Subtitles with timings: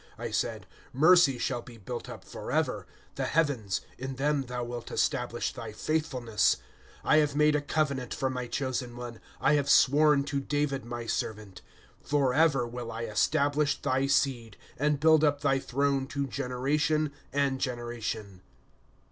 [0.13, 4.89] * I said: Mercy shall be built up forever; The heavens— in them thou wilt
[4.89, 6.57] establish thy faithfulness,'
[7.03, 11.05] I have made a covenant for my chosen one, I have sworn to David my
[11.05, 17.61] servant:* Forever will I establish thy seed, And build up thy throne to generation and
[17.61, 18.41] genera tion.